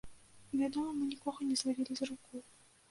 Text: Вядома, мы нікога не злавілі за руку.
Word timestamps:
Вядома, 0.61 0.95
мы 1.01 1.11
нікога 1.11 1.39
не 1.51 1.55
злавілі 1.63 1.93
за 2.03 2.13
руку. 2.13 2.45